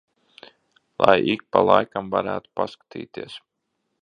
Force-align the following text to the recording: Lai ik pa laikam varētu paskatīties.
Lai 1.03 1.15
ik 1.33 1.45
pa 1.51 1.59
laikam 1.69 2.09
varētu 2.17 2.53
paskatīties. 2.61 3.41